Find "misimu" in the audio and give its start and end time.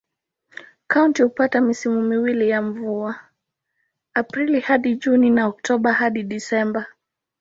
1.61-2.01